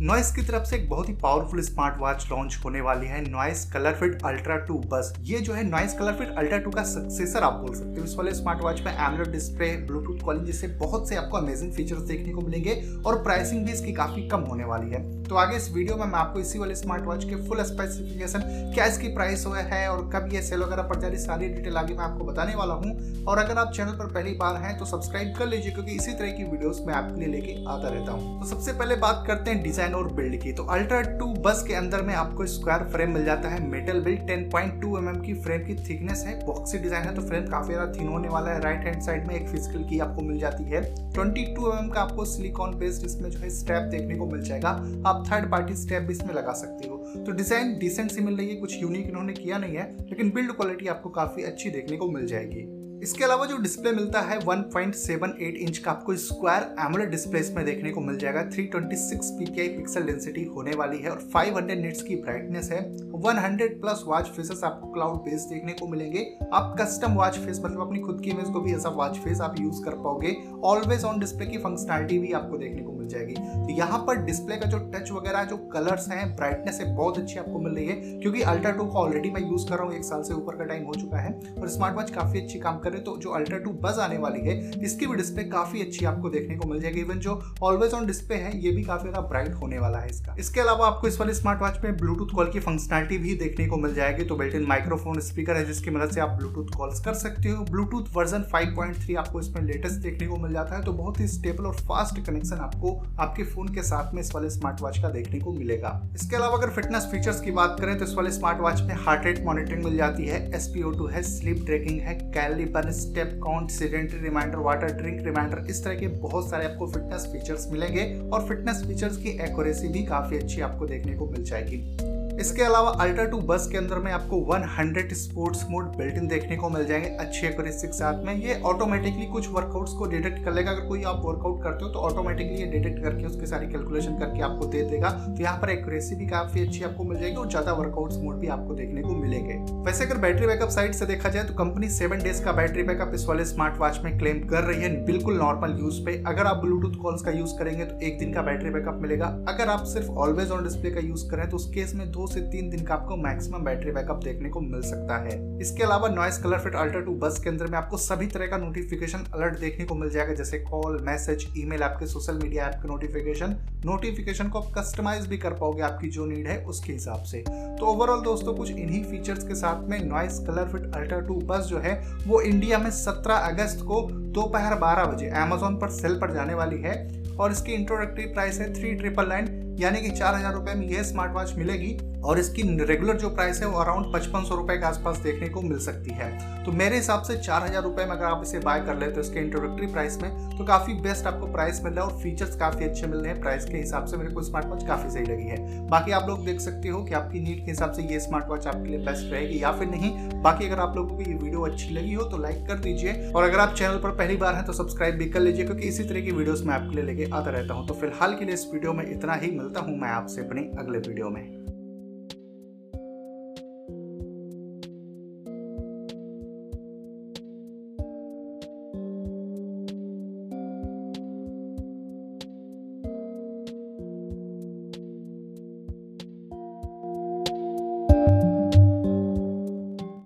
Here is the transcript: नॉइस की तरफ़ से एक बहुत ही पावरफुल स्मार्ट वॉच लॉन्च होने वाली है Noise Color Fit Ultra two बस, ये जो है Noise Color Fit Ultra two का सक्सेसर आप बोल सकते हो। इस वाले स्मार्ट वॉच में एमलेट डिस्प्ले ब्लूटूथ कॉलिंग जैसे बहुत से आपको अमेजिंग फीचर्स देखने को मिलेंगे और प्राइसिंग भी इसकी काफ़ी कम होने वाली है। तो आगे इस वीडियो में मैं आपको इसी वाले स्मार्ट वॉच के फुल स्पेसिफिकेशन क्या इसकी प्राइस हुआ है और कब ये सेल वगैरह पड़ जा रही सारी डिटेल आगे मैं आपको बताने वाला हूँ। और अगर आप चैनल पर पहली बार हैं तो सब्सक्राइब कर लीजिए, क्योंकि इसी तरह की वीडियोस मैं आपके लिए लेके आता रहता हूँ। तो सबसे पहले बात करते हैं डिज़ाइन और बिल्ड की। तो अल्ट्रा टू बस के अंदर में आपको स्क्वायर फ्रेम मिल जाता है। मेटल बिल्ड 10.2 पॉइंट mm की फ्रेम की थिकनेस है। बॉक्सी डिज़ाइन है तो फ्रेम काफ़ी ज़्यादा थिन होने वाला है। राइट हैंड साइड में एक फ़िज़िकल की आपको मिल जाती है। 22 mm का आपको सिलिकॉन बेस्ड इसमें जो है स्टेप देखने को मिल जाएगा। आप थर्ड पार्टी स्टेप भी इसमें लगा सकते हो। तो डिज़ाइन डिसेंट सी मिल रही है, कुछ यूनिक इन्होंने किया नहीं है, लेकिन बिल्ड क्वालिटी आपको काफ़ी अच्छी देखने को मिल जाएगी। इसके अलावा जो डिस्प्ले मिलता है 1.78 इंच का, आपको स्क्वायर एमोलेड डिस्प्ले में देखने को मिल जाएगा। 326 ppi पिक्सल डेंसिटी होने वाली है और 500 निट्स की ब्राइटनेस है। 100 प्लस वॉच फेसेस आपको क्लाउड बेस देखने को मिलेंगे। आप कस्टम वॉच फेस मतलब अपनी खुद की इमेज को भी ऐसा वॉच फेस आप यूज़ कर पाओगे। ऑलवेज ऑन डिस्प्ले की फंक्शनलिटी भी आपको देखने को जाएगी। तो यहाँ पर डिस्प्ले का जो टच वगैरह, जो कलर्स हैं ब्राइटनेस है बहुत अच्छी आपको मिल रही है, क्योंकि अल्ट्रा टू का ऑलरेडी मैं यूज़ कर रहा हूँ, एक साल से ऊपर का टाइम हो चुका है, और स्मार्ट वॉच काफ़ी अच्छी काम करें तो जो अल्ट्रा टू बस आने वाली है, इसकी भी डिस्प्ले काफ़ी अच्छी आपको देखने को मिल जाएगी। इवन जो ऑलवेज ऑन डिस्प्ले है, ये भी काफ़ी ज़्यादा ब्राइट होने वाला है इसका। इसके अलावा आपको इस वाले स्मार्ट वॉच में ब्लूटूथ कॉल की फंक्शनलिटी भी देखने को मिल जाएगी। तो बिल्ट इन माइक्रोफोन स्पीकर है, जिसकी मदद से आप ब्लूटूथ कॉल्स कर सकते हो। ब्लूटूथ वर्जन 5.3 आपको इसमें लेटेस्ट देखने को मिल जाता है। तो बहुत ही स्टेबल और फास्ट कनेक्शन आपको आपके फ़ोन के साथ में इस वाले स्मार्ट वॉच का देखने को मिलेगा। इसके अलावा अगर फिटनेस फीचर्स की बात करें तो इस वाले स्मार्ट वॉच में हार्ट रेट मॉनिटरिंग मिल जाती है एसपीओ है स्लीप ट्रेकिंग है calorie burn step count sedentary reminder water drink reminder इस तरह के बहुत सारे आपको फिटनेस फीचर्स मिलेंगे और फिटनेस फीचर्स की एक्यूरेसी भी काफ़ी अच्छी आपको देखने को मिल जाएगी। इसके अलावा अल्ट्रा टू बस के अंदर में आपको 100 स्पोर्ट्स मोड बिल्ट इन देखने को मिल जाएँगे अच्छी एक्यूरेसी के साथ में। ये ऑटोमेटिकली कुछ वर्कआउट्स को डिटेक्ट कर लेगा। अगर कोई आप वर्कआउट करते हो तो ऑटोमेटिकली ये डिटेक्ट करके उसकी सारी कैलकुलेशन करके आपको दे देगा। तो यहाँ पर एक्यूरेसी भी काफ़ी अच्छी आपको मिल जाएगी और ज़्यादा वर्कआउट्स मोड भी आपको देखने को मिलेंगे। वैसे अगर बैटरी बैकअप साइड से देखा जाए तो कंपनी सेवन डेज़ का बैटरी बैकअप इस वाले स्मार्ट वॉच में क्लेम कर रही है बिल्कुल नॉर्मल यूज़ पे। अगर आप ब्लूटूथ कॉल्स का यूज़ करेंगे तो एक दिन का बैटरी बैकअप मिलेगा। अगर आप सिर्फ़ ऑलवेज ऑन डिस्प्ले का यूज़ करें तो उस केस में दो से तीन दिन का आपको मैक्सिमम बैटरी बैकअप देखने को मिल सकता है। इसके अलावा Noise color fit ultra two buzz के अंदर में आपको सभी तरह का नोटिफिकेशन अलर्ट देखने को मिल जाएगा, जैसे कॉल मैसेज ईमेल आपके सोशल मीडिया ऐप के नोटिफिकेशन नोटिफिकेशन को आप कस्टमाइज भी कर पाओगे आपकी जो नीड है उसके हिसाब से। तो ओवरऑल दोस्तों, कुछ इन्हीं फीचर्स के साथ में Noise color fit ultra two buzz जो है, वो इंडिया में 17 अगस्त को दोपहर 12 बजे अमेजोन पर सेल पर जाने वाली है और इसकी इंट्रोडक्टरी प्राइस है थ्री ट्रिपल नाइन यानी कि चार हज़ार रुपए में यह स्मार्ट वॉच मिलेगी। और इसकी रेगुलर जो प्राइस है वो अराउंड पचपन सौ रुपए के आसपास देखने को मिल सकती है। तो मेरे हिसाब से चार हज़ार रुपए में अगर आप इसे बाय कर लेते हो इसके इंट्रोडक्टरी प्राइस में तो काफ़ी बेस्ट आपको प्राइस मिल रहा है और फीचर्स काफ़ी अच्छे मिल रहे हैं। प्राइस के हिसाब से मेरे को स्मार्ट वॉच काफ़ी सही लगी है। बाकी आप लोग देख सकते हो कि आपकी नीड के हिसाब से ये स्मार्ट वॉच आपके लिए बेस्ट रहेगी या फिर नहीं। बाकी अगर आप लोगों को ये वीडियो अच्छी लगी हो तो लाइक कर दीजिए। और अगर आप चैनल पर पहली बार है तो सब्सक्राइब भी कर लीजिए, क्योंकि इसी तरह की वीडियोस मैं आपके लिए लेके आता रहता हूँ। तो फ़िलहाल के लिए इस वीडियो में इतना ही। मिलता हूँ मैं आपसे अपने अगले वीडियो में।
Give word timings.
नॉइस 0.00 0.30
की 0.32 0.42
तरफ़ 0.42 0.64
से 0.64 0.76
एक 0.76 0.88
बहुत 0.88 1.08
ही 1.08 1.12
पावरफुल 1.12 1.60
स्मार्ट 1.60 1.94
वॉच 1.98 2.26
लॉन्च 2.30 2.58
होने 2.64 2.80
वाली 2.80 3.06
है 3.06 3.20
Noise 3.22 3.64
Color 3.70 3.94
Fit 3.94 4.22
Ultra 4.24 4.56
two 4.58 4.74
बस, 4.90 5.12
ये 5.20 5.38
जो 5.38 5.52
है 5.52 5.62
Noise 5.64 5.94
Color 5.98 6.12
Fit 6.16 6.36
Ultra 6.38 6.58
two 6.58 6.70
का 6.70 6.82
सक्सेसर 6.84 7.42
आप 7.42 7.54
बोल 7.54 7.74
सकते 7.76 8.00
हो। 8.00 8.04
इस 8.06 8.14
वाले 8.16 8.34
स्मार्ट 8.34 8.62
वॉच 8.62 8.80
में 8.80 8.92
एमलेट 8.92 9.28
डिस्प्ले 9.28 9.70
ब्लूटूथ 9.86 10.20
कॉलिंग 10.24 10.44
जैसे 10.46 10.66
बहुत 10.78 11.08
से 11.08 11.16
आपको 11.16 11.36
अमेजिंग 11.36 11.72
फीचर्स 11.72 12.02
देखने 12.02 12.32
को 12.32 12.40
मिलेंगे 12.40 12.74
और 13.06 13.22
प्राइसिंग 13.22 13.64
भी 13.66 13.72
इसकी 13.72 13.92
काफ़ी 13.92 14.26
कम 14.28 14.40
होने 14.42 14.64
वाली 14.64 14.90
है। 14.90 15.02
तो 15.24 15.36
आगे 15.36 15.56
इस 15.56 15.70
वीडियो 15.72 15.96
में 15.96 16.06
मैं 16.06 16.18
आपको 16.18 16.40
इसी 16.40 16.58
वाले 16.58 16.74
स्मार्ट 16.74 17.04
वॉच 17.04 17.24
के 17.24 17.36
फुल 17.48 17.62
स्पेसिफिकेशन 17.64 18.42
क्या 18.74 18.86
इसकी 18.86 19.08
प्राइस 19.14 19.44
हुआ 19.46 19.62
है 19.64 19.88
और 19.88 20.08
कब 20.14 20.28
ये 20.32 20.42
सेल 20.42 20.62
वगैरह 20.62 20.82
पड़ 20.84 20.96
जा 20.96 21.08
रही 21.08 21.18
सारी 21.18 21.48
डिटेल 21.48 21.76
आगे 21.76 21.94
मैं 21.94 22.04
आपको 22.04 22.24
बताने 22.24 22.54
वाला 22.54 22.74
हूँ। 22.74 23.24
और 23.24 23.38
अगर 23.38 23.58
आप 23.58 23.72
चैनल 23.72 23.92
पर 23.94 24.12
पहली 24.14 24.36
बार 24.36 24.62
हैं 24.62 24.76
तो 24.78 24.84
सब्सक्राइब 24.84 25.34
कर 25.38 25.46
लीजिए, 25.46 25.72
क्योंकि 25.72 25.92
इसी 25.92 26.12
तरह 26.12 26.30
की 26.30 26.44
वीडियोस 26.44 26.82
मैं 26.86 26.94
आपके 26.94 27.20
लिए 27.20 27.28
लेके 27.30 27.64
आता 27.66 27.88
रहता 27.88 28.12
हूँ। 28.12 28.40
तो 28.40 28.46
सबसे 28.46 28.72
पहले 28.72 28.96
बात 28.98 29.24
करते 29.26 29.50
हैं 29.50 29.62
डिज़ाइन 29.62 29.87
और 29.94 30.12
बिल्ड 30.12 30.40
की। 30.42 30.52
तो 30.52 30.62
अल्ट्रा 30.68 31.00
टू 31.18 31.26
बस 31.42 31.62
के 31.68 31.74
अंदर 31.74 32.02
में 32.02 32.14
आपको 32.14 32.46
स्क्वायर 32.46 32.82
फ्रेम 32.88 33.10
मिल 33.10 33.24
जाता 33.24 33.48
है। 33.48 33.60
मेटल 33.68 34.00
बिल्ड 34.00 34.20
10.2 34.22 34.50
पॉइंट 34.52 34.84
mm 34.84 35.24
की 35.26 35.34
फ्रेम 35.34 35.64
की 35.66 35.74
थिकनेस 35.84 36.24
है। 36.26 36.34
बॉक्सी 36.46 36.78
डिज़ाइन 36.78 37.04
है 37.04 37.14
तो 37.14 37.22
फ्रेम 37.22 37.46
काफ़ी 37.46 37.74
ज़्यादा 37.74 37.92
थिन 37.92 38.08
होने 38.08 38.28
वाला 38.28 38.50
है। 38.50 38.60
राइट 38.60 38.84
हैंड 38.84 39.00
साइड 39.02 39.26
में 39.26 39.34
एक 39.34 39.48
फ़िज़िकल 39.48 39.84
की 39.88 39.98
आपको 39.98 40.22
मिल 40.22 40.38
जाती 40.38 40.64
है। 40.64 40.82
22 41.12 41.70
mm 41.72 41.92
का 41.94 42.00
आपको 42.00 42.24
सिलिकॉन 42.26 42.78
बेस्ड 42.78 43.06
इसमें 43.06 43.30
जो 43.30 43.38
है 43.38 43.50
स्टेप 43.50 43.88
देखने 43.90 44.14
को 44.14 44.26
मिल 44.26 44.42
जाएगा। 44.42 44.70
आप 45.06 45.24
थर्ड 45.30 45.50
पार्टी 45.50 45.74
स्टेप 45.76 46.02
भी 46.02 46.12
इसमें 46.12 46.34
लगा 46.34 46.52
सकते 46.54 46.88
हो। 46.88 46.96
तो 47.26 47.32
डिज़ाइन 47.32 47.78
डिसेंट 47.78 48.10
सी 48.10 48.20
मिल 48.20 48.36
रही 48.36 48.48
है, 48.48 48.56
कुछ 48.56 48.82
यूनिक 48.82 49.06
इन्होंने 49.08 49.32
किया 49.32 49.58
नहीं 49.58 49.76
है, 49.76 49.90
लेकिन 50.00 50.30
बिल्ड 50.30 50.52
क्वालिटी 50.52 50.86
आपको 50.88 51.10
काफ़ी 51.10 51.42
अच्छी 51.42 51.70
देखने 51.70 51.96
को 51.96 52.10
मिल 52.10 52.26
जाएगी। 52.26 52.66
इसके 53.02 53.24
अलावा 53.24 53.46
जो 53.46 53.56
डिस्प्ले 53.56 53.92
मिलता 53.92 54.20
है 54.20 54.38
1.78 54.40 55.56
इंच 55.56 55.78
का, 55.78 55.90
आपको 55.90 56.16
स्क्वायर 56.16 56.62
एमोलेड 56.80 57.10
डिस्प्ले 57.10 57.40
में 57.54 57.64
देखने 57.64 57.90
को 57.90 58.00
मिल 58.00 58.16
जाएगा। 58.18 58.42
326 58.50 59.30
ppi 59.38 59.68
पिक्सल 59.76 60.02
डेंसिटी 60.02 60.44
होने 60.44 60.70
वाली 60.70 60.98
है 60.98 61.10
और 61.10 61.30
500 61.34 61.80
निट्स 61.80 62.02
की 62.02 62.16
ब्राइटनेस 62.16 62.70
है। 62.70 62.80
100 63.20 63.80
प्लस 63.80 64.04
वॉच 64.06 64.28
फेसेस 64.28 64.64
आपको 64.64 64.92
क्लाउड 64.92 65.16
बेस 65.16 65.42
देखने 65.42 65.72
को 65.72 65.88
मिलेंगे। 65.88 66.26
आप 66.52 66.76
कस्टम 66.80 67.12
वॉच 67.12 67.38
फेस 67.38 67.60
मतलब 67.64 67.80
अपनी 67.80 67.98
खुद 67.98 68.20
की 68.20 68.30
इमेज 68.30 68.46
को 68.46 68.60
भी 68.60 68.74
ऐसा 68.74 68.88
वॉच 68.88 69.18
फेस 69.18 69.40
आप 69.40 69.60
यूज़ 69.60 69.84
कर 69.84 69.90
पाओगे। 69.90 70.36
ऑलवेज 70.64 71.04
ऑन 71.04 71.20
डिस्प्ले 71.20 71.46
की 71.46 71.58
फंक्शनलिटी 71.58 72.18
भी 72.18 72.32
आपको 72.32 72.58
देखने 72.58 72.82
को 72.82 72.92
जाएगी। 73.08 73.34
तो 73.34 73.68
यहाँ 73.70 73.98
पर 73.98 74.22
डिस्प्ले 74.24 74.56
का 74.56 74.66
जो 74.66 74.78
टच 74.90 75.10
वगैरह, 75.12 75.44
जो 75.44 75.56
कलर्स 75.68 76.08
हैं 76.08 76.34
ब्राइटनेस 76.36 76.78
है 76.80 76.94
बहुत 76.96 77.18
अच्छी 77.18 77.38
आपको 77.38 77.58
मिल 77.58 77.74
रही 77.74 77.86
है, 77.86 77.94
क्योंकि 78.20 78.42
अल्ट्रा 78.44 78.70
टू 78.70 78.84
का 78.84 78.98
ऑलरेडी 78.98 79.30
मैं 79.30 79.40
यूज़ 79.40 79.68
कर 79.68 79.76
रहा 79.76 79.84
हूँ, 79.84 79.94
एक 79.94 80.04
साल 80.04 80.22
से 80.22 80.34
ऊपर 80.34 80.56
का 80.56 80.64
टाइम 80.64 80.84
हो 80.84 80.94
चुका 80.94 81.18
है, 81.18 81.32
और 81.52 81.68
स्मार्ट 81.68 81.96
वॉच 81.96 82.10
काफ़ी 82.10 82.40
अच्छी 82.40 82.58
काम 82.58 82.78
करें 82.78 83.02
तो 83.04 83.16
जो 83.16 83.30
अल्ट्रा 83.30 83.58
टू 83.58 83.70
बस 83.82 83.98
आने 83.98 84.18
वाली 84.18 84.40
है, 84.40 84.56
इसकी 84.82 85.06
भी 85.06 85.16
डिस्प्ले 85.16 85.44
काफ़ी 85.46 85.82
अच्छी 85.82 86.04
आपको 86.06 86.30
देखने 86.30 86.56
को 86.56 86.68
मिल 86.68 86.80
जाएगी। 86.80 87.00
इवन 87.00 87.18
जो 87.18 87.40
ऑलवेज 87.62 87.94
ऑन 87.94 88.06
डिस्प्ले 88.06 88.36
है, 88.36 88.56
ये 88.58 88.70
भी 88.70 88.82
काफ़ी 88.84 89.08
ज़्यादा 89.10 89.26
ब्राइट 89.28 89.54
होने 89.54 89.78
वाला 89.78 89.98
है 89.98 90.10
इसका। 90.10 90.34
इसके 90.38 90.60
अलावा 90.60 90.86
आपको 90.86 91.08
इस 91.08 91.18
वाले 91.20 91.34
स्मार्ट 91.34 91.62
वॉच 91.62 91.78
में 91.84 91.96
ब्लूटूथ 91.96 92.34
कॉल 92.36 92.50
की 92.52 92.60
फंक्शनलिटी 92.60 93.18
भी 93.18 93.34
देखने 93.36 93.66
को 93.66 93.76
मिल 93.76 93.94
जाएगी। 93.94 94.24
तो 94.24 94.36
बिल्ट 94.36 94.54
इन 94.54 94.66
माइक्रोफोन 94.68 95.20
स्पीकर 95.20 95.56
है, 95.56 95.64
जिसकी 95.66 95.90
मदद 95.90 96.10
से 96.10 96.20
आप 96.20 96.36
ब्लूटूथ 96.38 96.76
कॉल्स 96.76 97.00
कर 97.00 97.14
सकते 97.16 97.48
हो। 97.48 97.64
ब्लूटूथ 97.64 98.14
वर्जन 98.14 98.44
5.3 98.52 99.16
आपको 99.16 99.40
इसमें 99.40 99.62
लेटेस्ट 99.62 100.00
देखने 100.00 100.26
को 100.26 100.36
मिल 100.36 100.52
जाता 100.52 100.76
है। 100.76 100.84
तो 100.84 100.92
बहुत 100.94 101.20
ही 101.20 101.26
स्टेबल 101.28 101.66
और 101.66 101.76
फास्ट 101.88 102.24
कनेक्शन 102.26 102.56
आपको 102.58 102.97
आपके 103.18 103.44
फ़ोन 103.44 103.68
के 103.74 103.82
साथ 103.82 104.14
में 104.14 104.20
इस 104.22 104.34
वाले 104.34 104.50
स्मार्ट 104.50 104.80
वॉच 104.82 104.98
का 104.98 105.08
देखने 105.08 105.40
को 105.40 105.52
मिलेगा। 105.52 105.90
इसके 106.14 106.36
अलावा 106.36 106.56
अगर 106.58 106.70
फिटनेस 106.70 107.08
फीचर्स 107.12 107.40
की 107.40 107.50
बात 107.50 107.76
करें 107.80 107.96
तो 107.98 108.04
इस 108.04 108.14
वाले 108.14 108.30
स्मार्ट 108.30 108.60
वॉच 108.60 108.80
में 108.80 108.94
हार्ट 108.96 109.24
रेट 109.24 109.44
मॉनिटरिंग 109.44 109.84
मिल 109.84 109.96
जाती 109.96 110.26
है 110.26 110.40
एसपीओ 110.56 111.06
है 111.06 111.22
स्लीप 111.22 111.64
ट्रेकिंग 111.66 112.00
है 112.00 112.14
calorie 112.34 112.64
burn 112.72 112.92
step 112.92 113.38
count 113.44 113.70
sedentary 113.70 114.20
reminder 114.20 114.58
water 114.58 114.92
drink 114.92 115.24
reminder 115.24 115.66
इस 115.70 115.84
तरह 115.84 115.94
के 115.94 116.06
बहुत 116.18 116.50
सारे 116.50 116.66
आपको 116.66 116.86
फिटनेस 116.86 117.28
फीचर्स 117.32 117.70
मिलेंगे 117.72 118.06
और 118.32 118.46
फिटनेस 118.48 118.84
फीचर्स 118.86 119.16
की 119.16 119.38
एक्यूरेसी 119.40 119.88
भी 119.88 120.04
काफ़ी 120.04 120.38
अच्छी 120.38 120.60
आपको 120.60 120.86
देखने 120.86 121.14
को 121.14 121.26
मिल 121.26 121.44
जाएगी। 121.44 122.17
इसके 122.40 122.62
अलावा 122.62 122.90
अल्ट्रा 123.00 123.24
टू 123.26 123.38
बस 123.42 123.66
के 123.70 123.78
अंदर 123.78 123.98
में 123.98 124.10
आपको 124.12 124.36
100 124.48 125.14
स्पोर्ट्स 125.14 125.64
मोड 125.70 125.84
बिल्ट 125.96 126.16
इन 126.16 126.26
देखने 126.28 126.56
को 126.56 126.68
मिल 126.70 126.84
जाएँगे 126.86 127.08
अच्छी 127.20 127.46
एक्यूरेसी 127.46 127.86
के 127.86 127.92
साथ 127.92 128.22
में। 128.24 128.34
ये 128.36 128.60
ऑटोमेटिकली 128.62 129.26
कुछ 129.26 129.48
वर्कआउट्स 129.52 129.92
को 129.92 130.06
डिटेक्ट 130.06 130.44
कर 130.44 130.52
लेगा। 130.52 130.70
अगर 130.70 130.86
कोई 130.88 131.02
आप 131.04 131.22
वर्कआउट 131.24 131.62
करते 131.62 131.84
हो 131.84 131.90
तो 131.92 131.98
ऑटोमेटिकली 132.00 132.60
ये 132.60 132.66
डिटेक्ट 132.68 133.02
करके 133.02 133.24
उसकी 133.26 133.46
सारी 133.46 133.66
कैलकुलेशन 133.68 134.18
करके 134.18 134.42
आपको 134.42 134.66
दे 134.66 134.82
देगा। 134.90 135.10
तो 135.10 135.42
यहाँ 135.42 135.56
पर 135.58 135.70
एक्यूरेसी 135.70 136.16
भी 136.16 136.26
काफ़ी 136.26 136.66
अच्छी 136.66 136.84
आपको 136.84 137.04
मिल 137.04 137.18
जाएगी 137.20 137.36
और 137.36 137.48
ज़्यादा 137.48 137.72
वर्कआउट्स 137.72 138.18
मोड 138.18 138.36
भी 138.36 138.48
आपको 138.48 138.74
देखने 138.74 139.02
को 139.02 139.14
मिलेंगे। 139.14 139.54
वैसे 139.86 140.04
अगर 140.04 140.18
बैटरी 140.18 140.46
बैकअप 140.46 140.68
साइड 140.70 140.92
से 140.94 141.06
देखा 141.06 141.28
जाए 141.28 141.44
तो 141.44 141.54
कंपनी 141.54 141.88
सेवन 141.90 142.22
डेज़ 142.22 142.44
का 142.44 142.52
बैटरी 142.52 142.82
बैकअप 142.84 143.14
इस 143.14 143.26
वाले 143.28 143.44
स्मार्ट 143.46 143.78
वॉच 143.80 144.00
में 144.04 144.16
क्लेम 144.18 144.46
कर 144.48 144.64
रही 144.64 144.82
है 144.82 144.92
बिल्कुल 145.06 145.38
नॉर्मल 145.38 145.76
यूज़ 145.80 146.00
पे। 146.06 146.16
अगर 146.26 146.46
आप 146.46 146.62
ब्लूटूथ 146.64 147.02
कॉल्स 147.02 147.22
का 147.22 147.30
यूज़ 147.32 147.58
करेंगे 147.58 147.84
तो 147.84 147.98
एक 148.06 148.18
दिन 148.18 148.32
का 148.34 148.42
बैटरी 148.42 148.70
बैकअप 148.70 149.02
मिलेगा। 149.02 149.26
अगर 149.48 149.68
आप 149.70 149.84
सिर्फ़ 149.88 150.10
ऑलवेज 150.26 150.50
ऑन 150.50 150.64
डिस्प्ले 150.64 150.90
का 150.90 151.06
यूज़ 151.08 151.28
करें 151.30 151.48
तो 151.50 151.56
उस 151.56 151.70
केस 151.74 151.94
में 151.94 152.10
दो 152.10 152.26
से 152.28 152.40
तीन 152.50 152.70
दिन 152.70 152.84
का 152.84 152.94
आपको 152.94 153.16
मैक्सिमम 153.18 153.64
बैटरी 153.64 153.92
बैकअप 153.92 154.22
देखने 154.24 154.48
को 154.48 154.60
मिल 154.60 154.82
सकता 154.82 155.16
है। 155.18 155.36
इसके 155.60 155.82
अलावा 155.82 156.08
Noise 156.08 156.38
color 156.38 156.58
fit 156.58 156.74
ultra 156.76 157.00
two 157.00 157.14
buzz 157.18 157.40
के 157.44 157.50
अंदर 157.50 157.66
में 157.66 157.78
आपको 157.78 157.96
सभी 157.98 158.26
तरह 158.28 158.46
का 158.46 158.56
नोटिफिकेशन 158.58 159.24
अलर्ट 159.34 159.58
देखने 159.60 159.84
को 159.84 159.94
मिल 159.94 160.10
जाएगा, 160.10 160.34
जैसे 160.34 160.58
कॉल 160.60 160.98
मैसेज 161.06 161.46
ईमेल 161.58 161.82
आपके 161.82 162.06
सोशल 162.06 162.38
मीडिया 162.42 162.66
ऐप 162.66 162.80
के 162.82 162.88
नोटिफिकेशन 162.88 163.56
नोटिफिकेशन 163.84 164.48
को 164.48 164.58
आप 164.58 164.72
कस्टमाइज 164.74 165.26
भी 165.26 165.38
कर 165.38 165.52
पाओगे 165.54 165.82
आपकी 165.82 166.08
जो 166.10 166.26
नीड 166.26 166.46
है 166.48 166.58
उसके 166.64 166.92
हिसाब 166.92 167.22
से। 167.22 167.42
तो 167.48 167.86
ओवरऑल 167.86 168.22
दोस्तों, 168.22 168.54
कुछ 168.54 168.70
इन्हीं 168.70 169.02
फीचर्स 169.04 169.46
के 169.48 169.54
साथ 169.54 169.88
में 169.88 169.98
Noise 170.04 170.38
color 170.46 170.68
fit 170.68 170.94
ultra 170.94 171.20
two 171.20 171.34
buzz 171.46 171.64
जो 171.66 171.78
है, 171.78 171.94
वो 172.26 172.40
इंडिया 172.42 172.78
में 172.78 172.90
17 172.92 173.46
अगस्त 173.48 173.84
को 173.84 174.00
दोपहर 174.32 174.74
12 174.78 175.04
बजे 175.06 175.28
अमेजोन 175.36 175.76
पर 175.78 175.90
सेल 175.90 176.18
पर 176.20 176.32
जाने 176.34 176.54
वाली 176.54 176.80
है 176.82 176.96
और 177.36 177.52
इसकी 177.52 177.72
इंट्रोडक्टरी 177.72 178.24
प्राइस 178.26 178.60
है 178.60 178.72
थ्री 178.74 178.94
ट्रिपल 178.94 179.28
नाइन 179.28 179.76
यानी 179.80 180.00
कि 180.00 180.10
चार 180.10 180.34
हज़ार 180.34 180.54
रुपए 180.54 180.74
में 180.74 180.86
यह 180.88 181.02
स्मार्ट 181.02 181.32
वॉच 181.32 181.54
मिलेगी। 181.56 181.96
और 182.20 182.38
इसकी 182.38 182.62
रेगुलर 182.84 183.16
जो 183.16 183.28
प्राइस 183.30 183.60
है 183.62 183.68
वो 183.68 183.78
अराउंड 183.78 184.12
पचपन 184.14 184.44
सौ 184.44 184.54
रुपए 184.56 184.76
के 184.78 184.84
आसपास 184.86 185.18
देखने 185.18 185.48
को 185.48 185.60
मिल 185.62 185.78
सकती 185.80 186.14
है। 186.14 186.30
तो 186.64 186.72
मेरे 186.72 186.96
हिसाब 186.96 187.22
से 187.22 187.36
चार 187.38 187.62
हज़ार 187.62 187.82
रुपए 187.82 188.04
में 188.04 188.10
अगर 188.10 188.24
आप 188.24 188.42
इसे 188.44 188.58
बाय 188.60 188.80
कर 188.80 188.96
लेते 188.98 189.14
हो 189.14 189.20
इसके 189.20 189.40
इंट्रोडक्टरी 189.40 189.86
प्राइस 189.86 190.18
में 190.22 190.30
तो 190.56 190.64
काफ़ी 190.64 190.94
बेस्ट 191.00 191.26
आपको 191.26 191.46
प्राइस 191.48 191.82
मिल 191.84 191.92
रहा 191.92 192.04
है 192.04 192.10
और 192.10 192.18
फीचर्स 192.22 192.56
काफ़ी 192.56 192.84
अच्छे 192.84 193.06
मिल 193.06 193.18
रहे 193.18 193.32
हैं। 193.32 193.40
प्राइस 193.40 193.64
के 193.64 193.76
हिसाब 193.76 194.06
से 194.06 194.16
मेरे 194.16 194.30
को 194.30 194.42
स्मार्ट 194.42 194.66
वॉच 194.66 194.86
काफ़ी 194.86 195.10
सही 195.10 195.24
लगी 195.24 195.48
है। 195.48 195.86
बाकी 195.88 196.12
आप 196.12 196.28
लोग 196.28 196.44
देख 196.46 196.60
सकते 196.60 196.88
हो 196.88 197.02
कि 197.04 197.14
आपकी 197.14 197.40
नीड 197.40 197.64
के 197.64 197.70
हिसाब 197.70 197.92
से 197.92 198.02
ये 198.04 198.20
स्मार्ट 198.20 198.48
वॉच 198.48 198.66
आपके 198.66 198.88
लिए 198.88 198.98
बेस्ट 199.06 199.32
रहेगी 199.32 199.62
या 199.62 199.72
फिर 199.72 199.88
नहीं। 199.88 200.12
बाकी 200.42 200.66
अगर 200.66 200.80
आप 200.80 200.96
लोगों 200.96 201.16
को 201.16 201.22
ये 201.22 201.34
वीडियो 201.34 201.60
अच्छी 201.62 201.94
लगी 201.94 202.12
हो 202.14 202.24
तो 202.24 202.38
लाइक 202.38 202.66
कर 202.68 202.78
दीजिए। 202.80 203.30
और 203.32 203.44
अगर 203.44 203.58
आप 203.58 203.74
चैनल 203.74 203.98
पर 203.98 204.16
पहली 204.16 204.36
बार 204.36 204.54
है 204.54 204.64
तो 204.64 204.72
सब्सक्राइब 204.72 205.14
भी 205.14 205.28
कर 205.28 205.40
लीजिए, 205.40 205.64
क्योंकि 205.64 205.88
इसी 205.88 206.04
तरह 206.04 206.20
की 206.20 206.32
वीडियोस 206.32 206.62
मैं 206.66 206.74
आपके 206.74 206.96
लिए 206.96 207.04
लेके 207.04 207.30
आता 207.32 207.50
रहता 207.50 207.74
हूँ। 207.74 207.86
तो 207.88 207.94
फ़िलहाल 207.94 208.36
के 208.36 208.44
लिए 208.44 208.54
इस 208.54 208.68
वीडियो 208.72 208.92
में 208.92 209.04
इतना 209.08 209.34
ही। 209.34 209.50
मिलता 209.52 209.80
हूँ 209.80 209.98
मैं 209.98 210.10
आपसे 210.10 210.40
अपने 210.40 210.70
अगले 210.78 210.98
वीडियो 211.00 211.30
में। 211.30 211.77